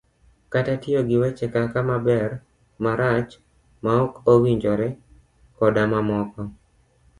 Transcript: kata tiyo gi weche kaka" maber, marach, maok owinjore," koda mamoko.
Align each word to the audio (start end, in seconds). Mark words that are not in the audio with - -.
kata 0.53 0.73
tiyo 0.81 1.01
gi 1.09 1.17
weche 1.21 1.45
kaka" 1.53 1.79
maber, 1.89 2.29
marach, 2.83 3.31
maok 3.83 4.11
owinjore," 4.33 4.89
koda 5.57 5.83
mamoko. 5.91 6.41